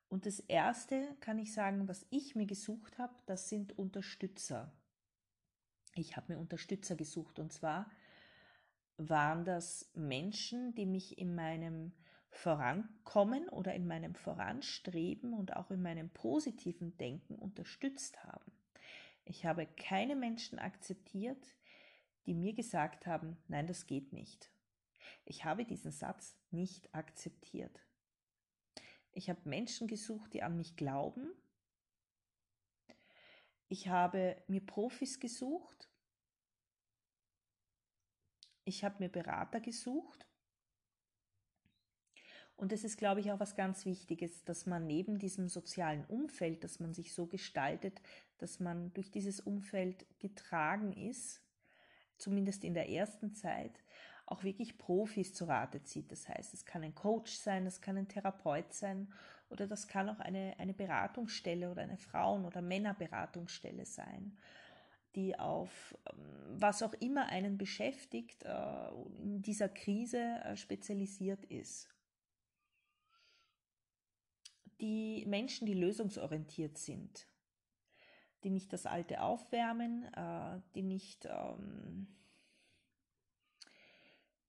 Und 0.08 0.28
das 0.28 0.40
Erste 0.40 1.18
kann 1.20 1.40
ich 1.40 1.52
sagen, 1.52 1.88
was 1.88 2.06
ich 2.12 2.36
mir 2.36 2.46
gesucht 2.46 3.00
habe, 3.00 3.16
das 3.26 3.50
sind 3.50 3.76
Unterstützer. 3.76 4.72
Ich 5.96 6.16
habe 6.16 6.32
mir 6.34 6.40
Unterstützer 6.40 6.96
gesucht 6.96 7.40
und 7.40 7.52
zwar 7.52 7.90
waren 8.98 9.46
das 9.46 9.90
Menschen, 9.96 10.76
die 10.76 10.86
mich 10.86 11.18
in 11.18 11.34
meinem 11.34 11.92
Vorankommen 12.30 13.50
oder 13.50 13.74
in 13.74 13.88
meinem 13.88 14.14
Voranstreben 14.14 15.34
und 15.34 15.56
auch 15.56 15.72
in 15.72 15.82
meinem 15.82 16.12
positiven 16.12 16.96
Denken 16.98 17.34
unterstützt 17.34 18.24
haben. 18.24 18.52
Ich 19.26 19.48
habe 19.48 19.66
keine 19.66 20.16
Menschen 20.16 20.60
akzeptiert, 20.60 21.56
die 22.26 22.34
mir 22.34 22.54
gesagt 22.54 23.06
haben, 23.06 23.38
nein, 23.48 23.68
das 23.68 23.86
geht 23.86 24.14
nicht. 24.14 24.50
Ich 25.26 25.46
habe 25.46 25.66
diesen 25.66 25.92
Satz 25.92 26.36
nicht 26.52 26.94
akzeptiert. 26.94 27.82
Ich 29.12 29.30
habe 29.30 29.48
Menschen 29.48 29.88
gesucht, 29.88 30.34
die 30.34 30.44
an 30.44 30.58
mich 30.58 30.76
glauben. 30.76 31.32
Ich 33.68 33.88
habe 33.88 34.42
mir 34.48 34.66
Profis 34.66 35.20
gesucht. 35.20 35.90
Ich 38.66 38.84
habe 38.84 38.96
mir 39.00 39.10
Berater 39.10 39.60
gesucht. 39.60 40.28
Und 42.56 42.72
es 42.72 42.84
ist, 42.84 42.98
glaube 42.98 43.20
ich, 43.20 43.32
auch 43.32 43.40
was 43.40 43.56
ganz 43.56 43.86
Wichtiges, 43.86 44.44
dass 44.46 44.66
man 44.66 44.86
neben 44.86 45.20
diesem 45.20 45.50
sozialen 45.50 46.06
Umfeld, 46.06 46.64
dass 46.64 46.80
man 46.80 46.94
sich 46.94 47.14
so 47.14 47.28
gestaltet, 47.28 48.02
dass 48.38 48.60
man 48.60 48.94
durch 48.94 49.12
dieses 49.12 49.40
Umfeld 49.40 50.06
getragen 50.20 50.94
ist, 50.94 51.43
zumindest 52.18 52.64
in 52.64 52.74
der 52.74 52.90
ersten 52.90 53.34
Zeit, 53.34 53.84
auch 54.26 54.44
wirklich 54.44 54.78
Profis 54.78 55.34
zu 55.34 55.46
Rate 55.46 55.84
zieht. 55.84 56.12
Das 56.12 56.28
heißt, 56.28 56.54
es 56.54 56.66
kann 56.66 56.84
ein 56.84 56.96
Coach 56.96 57.34
sein, 57.34 57.66
es 57.66 57.82
kann 57.82 57.98
ein 57.98 58.08
Therapeut 58.08 58.74
sein 58.74 59.12
oder 59.50 59.68
das 59.68 59.88
kann 59.88 60.10
auch 60.10 60.20
eine, 60.20 60.56
eine 60.58 60.74
Beratungsstelle 60.74 61.70
oder 61.70 61.84
eine 61.84 61.98
Frauen- 61.98 62.46
oder 62.46 62.62
Männerberatungsstelle 62.62 63.86
sein, 63.86 64.38
die 65.16 65.38
auf 65.38 65.96
ähm, 66.12 66.60
was 66.60 66.82
auch 66.82 66.94
immer 66.94 67.28
einen 67.28 67.58
beschäftigt, 67.58 68.44
äh, 68.44 68.88
in 69.22 69.42
dieser 69.42 69.70
Krise 69.70 70.40
äh, 70.44 70.56
spezialisiert 70.56 71.44
ist. 71.46 71.90
Die 74.82 75.24
Menschen, 75.28 75.66
die 75.68 75.76
lösungsorientiert 75.76 76.78
sind, 76.78 77.28
die 78.44 78.50
nicht 78.50 78.74
das 78.74 78.86
Alte 78.86 79.22
aufwärmen, 79.22 80.06
äh, 80.14 80.60
die 80.76 80.84
nicht 80.84 81.26
ähm, 81.26 82.08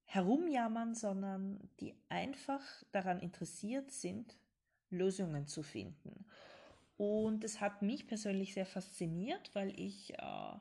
herumjammern, 0.04 0.94
sondern 0.94 1.58
die 1.80 1.94
einfach 2.08 2.62
daran 2.92 3.20
interessiert 3.20 3.90
sind, 3.90 4.36
Lösungen 4.90 5.46
zu 5.46 5.62
finden. 5.62 6.24
Und 6.96 7.42
es 7.42 7.60
hat 7.60 7.82
mich 7.82 8.06
persönlich 8.06 8.54
sehr 8.54 8.66
fasziniert, 8.66 9.54
weil 9.54 9.78
ich 9.78 10.14
äh, 10.14 10.58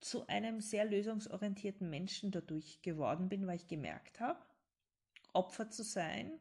zu 0.00 0.26
einem 0.26 0.60
sehr 0.60 0.84
lösungsorientierten 0.84 1.88
Menschen 1.88 2.30
dadurch 2.30 2.82
geworden 2.82 3.28
bin, 3.28 3.46
weil 3.46 3.56
ich 3.56 3.68
gemerkt 3.68 4.20
habe, 4.20 4.40
Opfer 5.32 5.70
zu 5.70 5.82
sein 5.82 6.32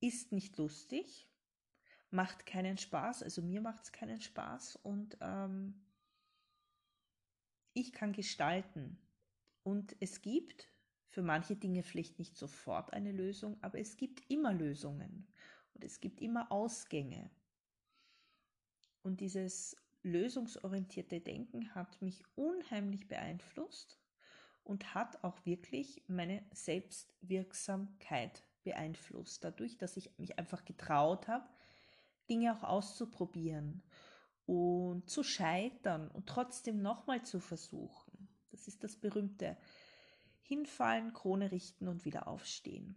ist 0.00 0.32
nicht 0.32 0.56
lustig, 0.58 1.26
macht 2.16 2.46
keinen 2.46 2.78
Spaß, 2.78 3.22
also 3.22 3.42
mir 3.42 3.60
macht 3.60 3.84
es 3.84 3.92
keinen 3.92 4.20
Spaß 4.20 4.76
und 4.76 5.16
ähm, 5.20 5.74
ich 7.74 7.92
kann 7.92 8.12
gestalten. 8.12 8.98
Und 9.62 9.94
es 10.00 10.22
gibt 10.22 10.68
für 11.08 11.22
manche 11.22 11.56
Dinge 11.56 11.82
vielleicht 11.82 12.18
nicht 12.18 12.36
sofort 12.36 12.92
eine 12.92 13.12
Lösung, 13.12 13.58
aber 13.62 13.78
es 13.78 13.96
gibt 13.96 14.28
immer 14.30 14.54
Lösungen 14.54 15.28
und 15.74 15.84
es 15.84 16.00
gibt 16.00 16.20
immer 16.20 16.50
Ausgänge. 16.50 17.30
Und 19.02 19.20
dieses 19.20 19.76
lösungsorientierte 20.02 21.20
Denken 21.20 21.74
hat 21.74 22.00
mich 22.00 22.24
unheimlich 22.34 23.08
beeinflusst 23.08 24.00
und 24.64 24.94
hat 24.94 25.22
auch 25.22 25.44
wirklich 25.44 26.02
meine 26.06 26.44
Selbstwirksamkeit 26.52 28.42
beeinflusst. 28.64 29.44
Dadurch, 29.44 29.76
dass 29.76 29.96
ich 29.96 30.18
mich 30.18 30.38
einfach 30.38 30.64
getraut 30.64 31.28
habe, 31.28 31.48
Dinge 32.28 32.56
auch 32.56 32.62
auszuprobieren 32.62 33.82
und 34.46 35.08
zu 35.10 35.22
scheitern 35.22 36.08
und 36.08 36.26
trotzdem 36.28 36.80
nochmal 36.80 37.22
zu 37.22 37.40
versuchen. 37.40 38.28
Das 38.50 38.68
ist 38.68 38.84
das 38.84 38.96
berühmte 38.96 39.56
Hinfallen, 40.42 41.12
Krone 41.12 41.50
richten 41.50 41.88
und 41.88 42.04
wieder 42.04 42.28
aufstehen, 42.28 42.96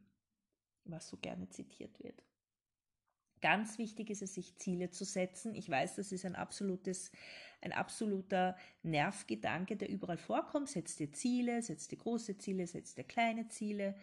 was 0.86 1.08
so 1.08 1.18
gerne 1.18 1.50
zitiert 1.50 2.02
wird. 2.04 2.24
Ganz 3.42 3.78
wichtig 3.78 4.10
ist 4.10 4.22
es, 4.22 4.34
sich 4.34 4.58
Ziele 4.58 4.89
zu 4.89 5.06
setzen. 5.06 5.56
Ich 5.56 5.70
weiß, 5.70 5.96
das 5.96 6.12
ist 6.12 6.26
ein 6.26 6.36
absolutes, 6.36 7.12
ein 7.62 7.72
absoluter 7.72 8.58
Nervgedanke, 8.84 9.78
der 9.78 9.89
überall 9.89 10.18
vorkommt. 10.18 10.70
Setz 10.70 10.98
dir 10.98 11.12
Ziele, 11.12 11.62
setz 11.62 11.88
dir 11.88 11.98
große 11.98 12.38
Ziele, 12.38 12.68
setz 12.68 12.96
dir 12.96 13.06
kleine 13.06 13.48
Ziele. 13.48 13.96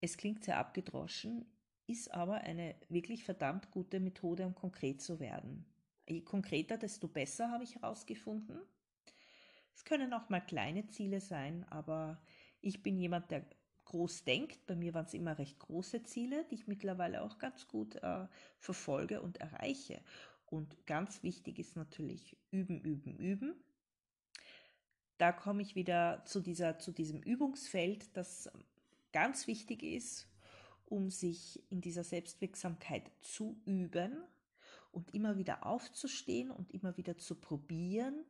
Es 0.00 0.16
klingt 0.16 0.44
sehr 0.44 0.58
abgedroschen, 0.58 1.46
ist 1.90 2.12
aber 2.12 2.36
eine 2.42 2.76
wirklich 2.88 3.24
verdammt 3.24 3.70
gute 3.70 4.00
Methode, 4.00 4.46
um 4.46 4.54
konkret 4.54 5.02
zu 5.02 5.20
werden. 5.20 5.66
Je 6.08 6.22
konkreter, 6.22 6.78
desto 6.78 7.08
besser, 7.08 7.50
habe 7.50 7.64
ich 7.64 7.74
herausgefunden. 7.76 8.60
Es 9.74 9.84
können 9.84 10.12
auch 10.12 10.28
mal 10.28 10.40
kleine 10.40 10.86
Ziele 10.86 11.20
sein, 11.20 11.64
aber 11.70 12.20
ich 12.60 12.82
bin 12.82 12.98
jemand, 12.98 13.30
der 13.30 13.44
groß 13.84 14.24
denkt. 14.24 14.66
Bei 14.66 14.76
mir 14.76 14.94
waren 14.94 15.06
es 15.06 15.14
immer 15.14 15.38
recht 15.38 15.58
große 15.58 16.02
Ziele, 16.04 16.44
die 16.50 16.54
ich 16.54 16.66
mittlerweile 16.68 17.22
auch 17.22 17.38
ganz 17.38 17.66
gut 17.66 17.96
äh, 17.96 18.26
verfolge 18.58 19.20
und 19.20 19.38
erreiche. 19.38 20.00
Und 20.46 20.86
ganz 20.86 21.22
wichtig 21.22 21.58
ist 21.58 21.76
natürlich 21.76 22.36
üben, 22.50 22.80
üben, 22.80 23.16
üben. 23.16 23.54
Da 25.18 25.32
komme 25.32 25.62
ich 25.62 25.74
wieder 25.74 26.24
zu, 26.24 26.40
dieser, 26.40 26.78
zu 26.78 26.92
diesem 26.92 27.22
Übungsfeld, 27.22 28.16
das 28.16 28.50
ganz 29.12 29.46
wichtig 29.46 29.82
ist, 29.82 30.29
um 30.90 31.08
sich 31.08 31.62
in 31.70 31.80
dieser 31.80 32.04
Selbstwirksamkeit 32.04 33.10
zu 33.22 33.60
üben 33.64 34.22
und 34.90 35.14
immer 35.14 35.38
wieder 35.38 35.64
aufzustehen 35.64 36.50
und 36.50 36.72
immer 36.72 36.96
wieder 36.96 37.16
zu 37.16 37.36
probieren 37.36 38.24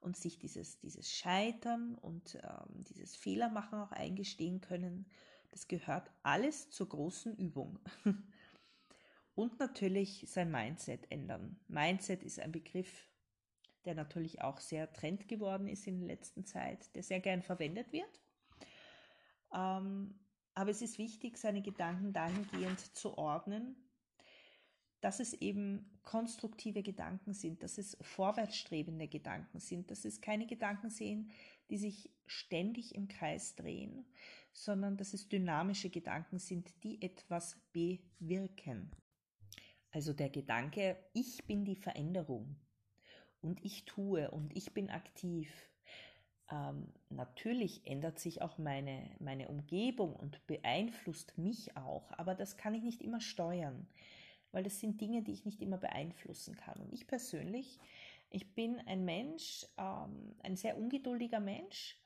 und 0.00 0.16
sich 0.16 0.38
dieses, 0.38 0.78
dieses 0.78 1.10
Scheitern 1.10 1.94
und 1.94 2.36
ähm, 2.42 2.84
dieses 2.84 3.16
Fehlermachen 3.16 3.78
auch 3.78 3.92
eingestehen 3.92 4.60
können. 4.60 5.06
Das 5.50 5.68
gehört 5.68 6.10
alles 6.22 6.70
zur 6.70 6.90
großen 6.90 7.34
Übung. 7.36 7.78
und 9.34 9.58
natürlich 9.58 10.26
sein 10.28 10.50
Mindset 10.50 11.10
ändern. 11.10 11.58
Mindset 11.66 12.22
ist 12.22 12.38
ein 12.38 12.52
Begriff, 12.52 13.08
der 13.86 13.94
natürlich 13.94 14.42
auch 14.42 14.60
sehr 14.60 14.92
trend 14.92 15.28
geworden 15.28 15.66
ist 15.66 15.86
in 15.86 16.00
der 16.00 16.08
letzten 16.08 16.44
Zeit, 16.44 16.94
der 16.94 17.02
sehr 17.02 17.20
gern 17.20 17.42
verwendet 17.42 17.90
wird. 17.90 18.20
Ähm, 19.54 20.14
aber 20.54 20.70
es 20.70 20.82
ist 20.82 20.98
wichtig, 20.98 21.38
seine 21.38 21.62
Gedanken 21.62 22.12
dahingehend 22.12 22.80
zu 22.94 23.16
ordnen, 23.16 23.76
dass 25.00 25.18
es 25.18 25.32
eben 25.34 25.98
konstruktive 26.02 26.82
Gedanken 26.82 27.34
sind, 27.34 27.62
dass 27.62 27.76
es 27.76 27.96
vorwärtsstrebende 28.00 29.08
Gedanken 29.08 29.58
sind, 29.58 29.90
dass 29.90 30.04
es 30.04 30.20
keine 30.20 30.46
Gedanken 30.46 30.90
sind, 30.90 31.32
die 31.70 31.76
sich 31.76 32.10
ständig 32.26 32.94
im 32.94 33.08
Kreis 33.08 33.56
drehen, 33.56 34.06
sondern 34.52 34.96
dass 34.96 35.12
es 35.12 35.28
dynamische 35.28 35.90
Gedanken 35.90 36.38
sind, 36.38 36.72
die 36.84 37.02
etwas 37.02 37.58
bewirken. 37.72 38.92
Also 39.90 40.12
der 40.12 40.30
Gedanke, 40.30 40.96
ich 41.12 41.46
bin 41.46 41.64
die 41.64 41.76
Veränderung 41.76 42.56
und 43.40 43.64
ich 43.64 43.84
tue 43.84 44.30
und 44.30 44.56
ich 44.56 44.72
bin 44.72 44.88
aktiv 44.88 45.50
ähm, 46.52 46.86
natürlich 47.08 47.86
ändert 47.86 48.18
sich 48.18 48.42
auch 48.42 48.58
meine, 48.58 49.10
meine 49.18 49.48
Umgebung 49.48 50.14
und 50.14 50.46
beeinflusst 50.46 51.38
mich 51.38 51.76
auch, 51.78 52.12
aber 52.18 52.34
das 52.34 52.58
kann 52.58 52.74
ich 52.74 52.82
nicht 52.82 53.00
immer 53.00 53.20
steuern, 53.20 53.88
weil 54.52 54.62
das 54.62 54.78
sind 54.78 55.00
Dinge, 55.00 55.22
die 55.22 55.32
ich 55.32 55.46
nicht 55.46 55.62
immer 55.62 55.78
beeinflussen 55.78 56.54
kann. 56.56 56.78
Und 56.80 56.92
ich 56.92 57.06
persönlich, 57.06 57.78
ich 58.28 58.54
bin 58.54 58.78
ein 58.86 59.04
Mensch, 59.06 59.66
ähm, 59.78 60.34
ein 60.42 60.56
sehr 60.56 60.76
ungeduldiger 60.76 61.40
Mensch. 61.40 61.98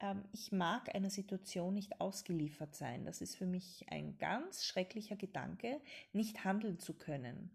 ähm, 0.00 0.22
ich 0.32 0.52
mag 0.52 0.94
einer 0.94 1.10
Situation 1.10 1.74
nicht 1.74 2.00
ausgeliefert 2.00 2.74
sein. 2.74 3.04
Das 3.06 3.20
ist 3.22 3.36
für 3.36 3.46
mich 3.46 3.86
ein 3.90 4.18
ganz 4.18 4.64
schrecklicher 4.64 5.16
Gedanke, 5.16 5.80
nicht 6.12 6.44
handeln 6.44 6.78
zu 6.78 6.94
können. 6.94 7.50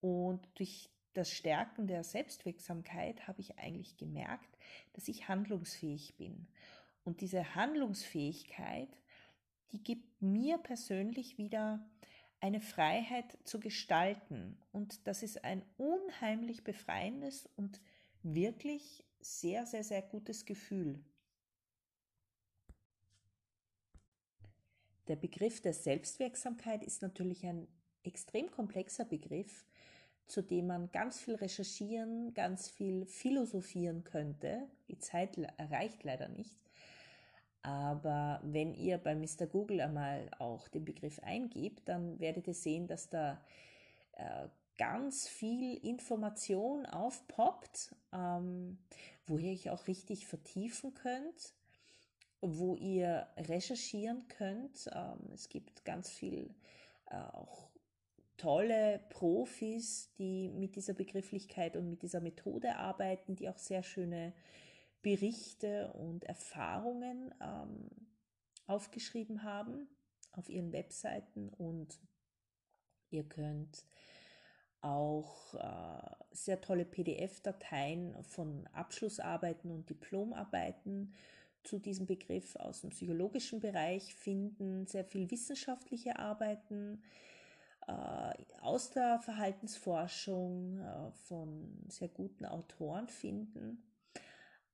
Und 0.00 0.48
durch 0.54 0.88
das 1.18 1.32
Stärken 1.32 1.88
der 1.88 2.04
Selbstwirksamkeit 2.04 3.26
habe 3.26 3.40
ich 3.40 3.58
eigentlich 3.58 3.96
gemerkt, 3.96 4.56
dass 4.92 5.08
ich 5.08 5.28
handlungsfähig 5.28 6.16
bin. 6.16 6.46
Und 7.02 7.20
diese 7.20 7.56
Handlungsfähigkeit, 7.56 8.88
die 9.72 9.82
gibt 9.82 10.22
mir 10.22 10.58
persönlich 10.58 11.36
wieder 11.36 11.84
eine 12.40 12.60
Freiheit 12.60 13.36
zu 13.42 13.58
gestalten. 13.58 14.56
Und 14.70 15.08
das 15.08 15.24
ist 15.24 15.44
ein 15.44 15.62
unheimlich 15.76 16.62
befreiendes 16.62 17.48
und 17.56 17.80
wirklich 18.22 19.04
sehr, 19.20 19.66
sehr, 19.66 19.82
sehr 19.82 20.02
gutes 20.02 20.46
Gefühl. 20.46 21.04
Der 25.08 25.16
Begriff 25.16 25.60
der 25.60 25.72
Selbstwirksamkeit 25.72 26.84
ist 26.84 27.02
natürlich 27.02 27.44
ein 27.44 27.66
extrem 28.04 28.50
komplexer 28.52 29.04
Begriff, 29.04 29.64
zu 30.28 30.42
dem 30.42 30.68
man 30.68 30.90
ganz 30.92 31.20
viel 31.20 31.34
recherchieren, 31.34 32.34
ganz 32.34 32.68
viel 32.68 33.06
philosophieren 33.06 34.04
könnte. 34.04 34.62
Die 34.88 34.98
Zeit 34.98 35.36
reicht 35.58 36.04
leider 36.04 36.28
nicht. 36.28 36.56
Aber 37.62 38.40
wenn 38.44 38.74
ihr 38.74 38.98
bei 38.98 39.14
Mr. 39.14 39.46
Google 39.46 39.80
einmal 39.80 40.30
auch 40.38 40.68
den 40.68 40.84
Begriff 40.84 41.18
eingebt, 41.20 41.88
dann 41.88 42.20
werdet 42.20 42.46
ihr 42.46 42.54
sehen, 42.54 42.86
dass 42.86 43.08
da 43.08 43.40
äh, 44.12 44.48
ganz 44.78 45.26
viel 45.26 45.76
Information 45.84 46.86
aufpoppt, 46.86 47.94
ähm, 48.12 48.78
wo 49.26 49.38
ihr 49.38 49.52
euch 49.52 49.70
auch 49.70 49.88
richtig 49.88 50.26
vertiefen 50.26 50.94
könnt 50.94 51.54
wo 52.40 52.76
ihr 52.76 53.26
recherchieren 53.36 54.26
könnt. 54.28 54.88
Ähm, 54.92 55.32
es 55.34 55.48
gibt 55.48 55.84
ganz 55.84 56.10
viel 56.10 56.54
äh, 57.06 57.16
auch 57.16 57.67
tolle 58.38 59.00
Profis, 59.10 60.14
die 60.16 60.48
mit 60.48 60.76
dieser 60.76 60.94
Begrifflichkeit 60.94 61.76
und 61.76 61.90
mit 61.90 62.02
dieser 62.02 62.20
Methode 62.20 62.76
arbeiten, 62.76 63.36
die 63.36 63.48
auch 63.48 63.58
sehr 63.58 63.82
schöne 63.82 64.32
Berichte 65.02 65.92
und 65.92 66.24
Erfahrungen 66.24 67.34
ähm, 67.40 67.90
aufgeschrieben 68.66 69.42
haben 69.42 69.88
auf 70.32 70.48
ihren 70.48 70.72
Webseiten. 70.72 71.48
Und 71.50 71.98
ihr 73.10 73.24
könnt 73.24 73.84
auch 74.80 75.54
äh, 75.54 76.14
sehr 76.30 76.60
tolle 76.60 76.84
PDF-Dateien 76.84 78.22
von 78.22 78.66
Abschlussarbeiten 78.68 79.70
und 79.70 79.90
Diplomarbeiten 79.90 81.14
zu 81.64 81.78
diesem 81.80 82.06
Begriff 82.06 82.54
aus 82.56 82.82
dem 82.82 82.90
psychologischen 82.90 83.60
Bereich 83.60 84.14
finden, 84.14 84.86
sehr 84.86 85.04
viel 85.04 85.30
wissenschaftliche 85.30 86.18
Arbeiten 86.18 87.02
aus 88.60 88.90
der 88.90 89.18
Verhaltensforschung 89.20 90.78
äh, 90.78 91.10
von 91.26 91.84
sehr 91.88 92.08
guten 92.08 92.44
Autoren 92.44 93.08
finden. 93.08 93.82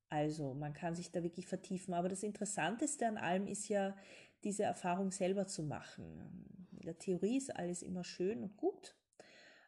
Also 0.09 0.55
man 0.55 0.75
kann 0.75 0.95
sich 0.95 1.11
da 1.11 1.23
wirklich 1.23 1.47
vertiefen. 1.47 1.95
Aber 1.95 2.09
das 2.09 2.23
Interessanteste 2.23 3.07
an 3.07 3.17
allem 3.17 3.47
ist 3.47 3.69
ja, 3.69 3.97
diese 4.45 4.65
Erfahrung 4.65 5.11
selber 5.11 5.47
zu 5.47 5.63
machen. 5.63 6.69
In 6.73 6.83
der 6.87 6.99
Theorie 6.99 7.39
ist 7.39 7.57
alles 7.57 7.83
immer 7.83 8.05
schön 8.05 8.43
und 8.43 8.57
gut, 8.59 8.95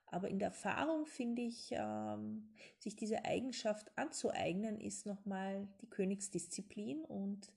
aber 0.06 0.28
in 0.28 0.38
der 0.38 0.48
Erfahrung 0.48 1.06
finde 1.06 1.42
ich, 1.42 1.70
ähm, 1.72 2.50
sich 2.78 2.94
diese 2.94 3.24
Eigenschaft 3.24 3.90
anzueignen, 3.96 4.78
ist 4.78 5.06
nochmal 5.06 5.66
die 5.80 5.88
Königsdisziplin 5.88 7.04
und 7.04 7.52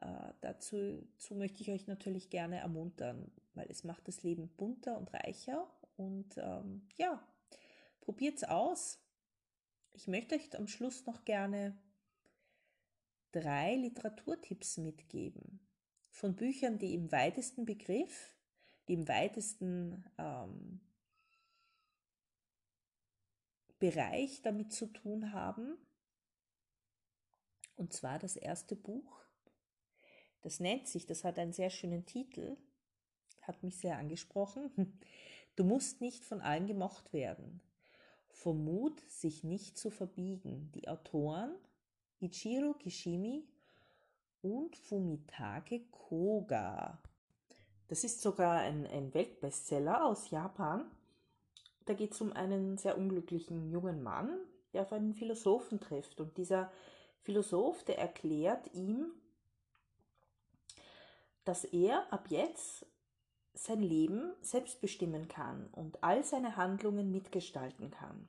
äh, 0.00 0.32
dazu, 0.40 1.04
dazu 1.12 1.34
möchte 1.34 1.62
ich 1.62 1.70
euch 1.70 1.86
natürlich 1.86 2.30
gerne 2.30 2.58
ermuntern, 2.58 3.30
weil 3.56 3.70
es 3.70 3.84
macht 3.84 4.06
das 4.06 4.22
Leben 4.22 4.48
bunter 4.56 4.96
und 4.96 5.12
reicher 5.12 5.68
und 5.96 6.36
ähm, 6.36 6.86
ja, 6.96 7.26
probiert's 8.00 8.44
aus. 8.44 9.00
Ich 9.92 10.06
möchte 10.06 10.34
euch 10.34 10.56
am 10.56 10.68
Schluss 10.68 11.06
noch 11.06 11.24
gerne 11.24 11.76
drei 13.32 13.74
Literaturtipps 13.76 14.76
mitgeben 14.76 15.60
von 16.10 16.36
Büchern, 16.36 16.78
die 16.78 16.94
im 16.94 17.10
weitesten 17.12 17.64
Begriff, 17.64 18.34
die 18.88 18.94
im 18.94 19.08
weitesten 19.08 20.04
ähm, 20.18 20.80
Bereich 23.78 24.42
damit 24.42 24.72
zu 24.72 24.86
tun 24.86 25.32
haben. 25.32 25.76
Und 27.76 27.92
zwar 27.92 28.18
das 28.18 28.36
erste 28.36 28.76
Buch. 28.76 29.24
Das 30.40 30.60
nennt 30.60 30.88
sich, 30.88 31.06
das 31.06 31.24
hat 31.24 31.38
einen 31.38 31.52
sehr 31.52 31.70
schönen 31.70 32.06
Titel, 32.06 32.56
hat 33.46 33.62
mich 33.62 33.78
sehr 33.78 33.98
angesprochen. 33.98 34.70
Du 35.56 35.64
musst 35.64 36.00
nicht 36.00 36.24
von 36.24 36.40
allen 36.40 36.66
gemocht 36.66 37.12
werden. 37.12 37.62
Vom 38.28 38.64
Mut, 38.64 39.00
sich 39.08 39.42
nicht 39.42 39.78
zu 39.78 39.90
verbiegen. 39.90 40.70
Die 40.74 40.88
Autoren 40.88 41.54
Ichiro 42.20 42.74
Kishimi 42.74 43.48
und 44.42 44.76
Fumitage 44.76 45.80
Koga. 45.90 46.98
Das 47.88 48.04
ist 48.04 48.20
sogar 48.20 48.60
ein, 48.60 48.86
ein 48.86 49.14
Weltbestseller 49.14 50.04
aus 50.04 50.30
Japan 50.30 50.90
da 51.86 51.94
geht 51.94 52.12
es 52.12 52.20
um 52.20 52.32
einen 52.32 52.76
sehr 52.76 52.98
unglücklichen 52.98 53.70
jungen 53.70 54.02
Mann, 54.02 54.36
der 54.72 54.82
auf 54.82 54.92
einen 54.92 55.14
Philosophen 55.14 55.80
trifft. 55.80 56.20
Und 56.20 56.36
dieser 56.36 56.70
Philosoph, 57.22 57.84
der 57.84 57.98
erklärt 57.98 58.74
ihm, 58.74 59.12
dass 61.44 61.64
er 61.64 62.12
ab 62.12 62.26
jetzt 62.28 62.84
sein 63.56 63.80
Leben 63.80 64.32
selbst 64.42 64.80
bestimmen 64.80 65.28
kann 65.28 65.66
und 65.72 66.02
all 66.04 66.22
seine 66.24 66.56
Handlungen 66.56 67.10
mitgestalten 67.10 67.90
kann. 67.90 68.28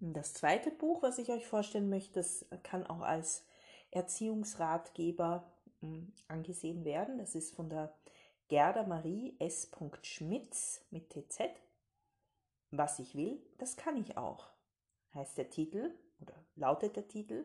Das 0.00 0.32
zweite 0.34 0.70
Buch, 0.70 1.02
was 1.02 1.18
ich 1.18 1.30
euch 1.30 1.46
vorstellen 1.46 1.88
möchte, 1.88 2.14
das 2.14 2.46
kann 2.62 2.86
auch 2.86 3.02
als 3.02 3.44
Erziehungsratgeber 3.90 5.52
hm, 5.80 6.12
angesehen 6.28 6.84
werden. 6.84 7.18
Das 7.18 7.34
ist 7.34 7.54
von 7.54 7.68
der 7.68 7.94
Gerda 8.48 8.84
Marie 8.84 9.36
S. 9.38 9.70
Schmitz 10.02 10.84
mit 10.90 11.10
TZ. 11.10 11.40
Was 12.70 12.98
ich 12.98 13.14
will, 13.14 13.40
das 13.58 13.76
kann 13.76 13.96
ich 13.96 14.16
auch, 14.16 14.48
heißt 15.14 15.36
der 15.36 15.50
Titel 15.50 15.94
oder 16.20 16.34
lautet 16.56 16.96
der 16.96 17.06
Titel 17.06 17.44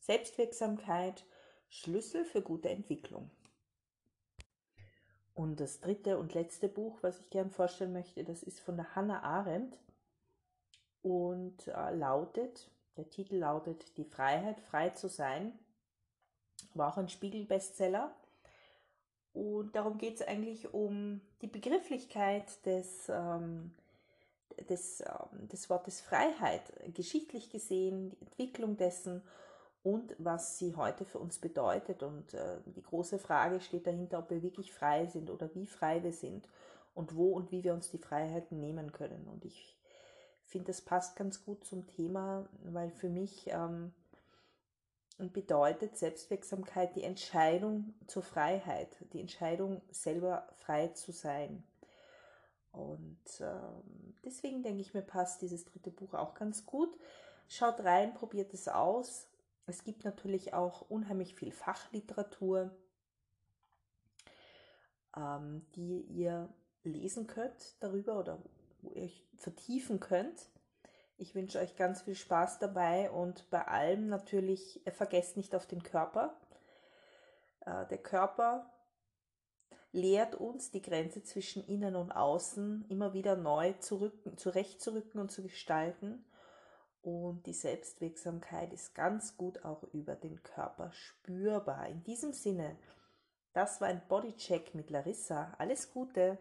Selbstwirksamkeit, 0.00 1.24
Schlüssel 1.68 2.24
für 2.24 2.42
gute 2.42 2.68
Entwicklung. 2.68 3.30
Und 5.34 5.60
das 5.60 5.80
dritte 5.80 6.18
und 6.18 6.34
letzte 6.34 6.68
Buch, 6.68 6.98
was 7.00 7.20
ich 7.20 7.30
gern 7.30 7.50
vorstellen 7.50 7.92
möchte, 7.92 8.22
das 8.24 8.42
ist 8.42 8.60
von 8.60 8.76
der 8.76 8.94
Hannah 8.94 9.22
Arendt 9.22 9.78
und 11.00 11.66
äh, 11.68 11.94
lautet, 11.94 12.70
der 12.96 13.08
Titel 13.08 13.36
lautet 13.36 13.96
Die 13.96 14.04
Freiheit, 14.04 14.60
frei 14.60 14.90
zu 14.90 15.08
sein, 15.08 15.58
war 16.74 16.92
auch 16.92 16.98
ein 16.98 17.08
Spiegel-Bestseller. 17.08 18.14
Und 19.32 19.74
darum 19.74 19.96
geht 19.96 20.16
es 20.16 20.28
eigentlich 20.28 20.74
um 20.74 21.22
die 21.40 21.46
Begrifflichkeit 21.46 22.64
des, 22.66 23.08
ähm, 23.08 23.74
des, 24.68 25.00
ähm, 25.00 25.48
des 25.48 25.70
Wortes 25.70 26.02
Freiheit, 26.02 26.62
geschichtlich 26.94 27.48
gesehen, 27.48 28.10
die 28.10 28.20
Entwicklung 28.20 28.76
dessen 28.76 29.22
und 29.82 30.14
was 30.18 30.58
sie 30.58 30.76
heute 30.76 31.04
für 31.04 31.18
uns 31.18 31.38
bedeutet. 31.38 32.02
Und 32.02 32.34
äh, 32.34 32.60
die 32.66 32.82
große 32.82 33.18
Frage 33.18 33.60
steht 33.60 33.86
dahinter, 33.86 34.20
ob 34.20 34.30
wir 34.30 34.42
wirklich 34.42 34.72
frei 34.72 35.06
sind 35.06 35.30
oder 35.30 35.52
wie 35.54 35.66
frei 35.66 36.02
wir 36.02 36.12
sind 36.12 36.48
und 36.94 37.16
wo 37.16 37.32
und 37.32 37.50
wie 37.50 37.64
wir 37.64 37.74
uns 37.74 37.90
die 37.90 37.98
Freiheiten 37.98 38.60
nehmen 38.60 38.92
können. 38.92 39.26
Und 39.26 39.44
ich 39.44 39.76
finde, 40.44 40.68
das 40.68 40.82
passt 40.82 41.16
ganz 41.16 41.44
gut 41.44 41.64
zum 41.64 41.86
Thema, 41.86 42.48
weil 42.64 42.90
für 42.90 43.08
mich 43.08 43.48
ähm, 43.48 43.92
bedeutet 45.18 45.96
Selbstwirksamkeit 45.96 46.94
die 46.94 47.04
Entscheidung 47.04 47.94
zur 48.06 48.22
Freiheit, 48.22 48.96
die 49.12 49.20
Entscheidung 49.20 49.80
selber 49.90 50.46
frei 50.58 50.88
zu 50.88 51.12
sein. 51.12 51.64
Und 52.70 53.40
ähm, 53.40 54.14
deswegen 54.24 54.62
denke 54.62 54.80
ich 54.80 54.94
mir, 54.94 55.02
passt 55.02 55.42
dieses 55.42 55.64
dritte 55.64 55.90
Buch 55.90 56.14
auch 56.14 56.34
ganz 56.34 56.64
gut. 56.64 56.96
Schaut 57.48 57.80
rein, 57.80 58.14
probiert 58.14 58.54
es 58.54 58.68
aus. 58.68 59.28
Es 59.72 59.84
gibt 59.84 60.04
natürlich 60.04 60.52
auch 60.52 60.82
unheimlich 60.90 61.34
viel 61.34 61.50
Fachliteratur, 61.50 62.76
ähm, 65.16 65.64
die 65.74 66.02
ihr 66.02 66.52
lesen 66.84 67.26
könnt 67.26 67.82
darüber 67.82 68.18
oder 68.18 68.38
wo 68.82 68.90
ihr 68.90 69.04
euch 69.04 69.24
vertiefen 69.38 69.98
könnt. 69.98 70.50
Ich 71.16 71.34
wünsche 71.34 71.58
euch 71.58 71.74
ganz 71.74 72.02
viel 72.02 72.14
Spaß 72.14 72.58
dabei 72.58 73.10
und 73.10 73.48
bei 73.48 73.66
allem 73.66 74.08
natürlich 74.10 74.86
äh, 74.86 74.90
vergesst 74.90 75.38
nicht 75.38 75.54
auf 75.54 75.66
den 75.66 75.82
Körper. 75.82 76.38
Äh, 77.60 77.86
der 77.86 77.96
Körper 77.96 78.70
lehrt 79.90 80.34
uns 80.34 80.70
die 80.70 80.82
Grenze 80.82 81.22
zwischen 81.22 81.64
innen 81.64 81.96
und 81.96 82.12
außen 82.12 82.84
immer 82.90 83.14
wieder 83.14 83.36
neu 83.36 83.72
zu 83.78 84.02
rücken, 84.02 84.36
zurechtzurücken 84.36 85.18
und 85.18 85.32
zu 85.32 85.42
gestalten. 85.42 86.26
Und 87.02 87.46
die 87.46 87.52
Selbstwirksamkeit 87.52 88.72
ist 88.72 88.94
ganz 88.94 89.36
gut 89.36 89.64
auch 89.64 89.82
über 89.92 90.14
den 90.14 90.42
Körper 90.42 90.92
spürbar. 90.92 91.88
In 91.88 92.02
diesem 92.04 92.32
Sinne, 92.32 92.76
das 93.52 93.80
war 93.80 93.88
ein 93.88 94.02
Bodycheck 94.08 94.74
mit 94.74 94.90
Larissa. 94.90 95.52
Alles 95.58 95.92
Gute! 95.92 96.38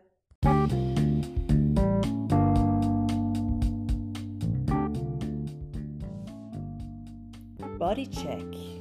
Bodycheck 7.77 8.80